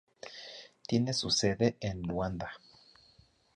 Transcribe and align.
Tiene 0.87 1.13
su 1.13 1.29
sede 1.29 1.77
en 1.79 2.01
Luanda. 2.01 2.49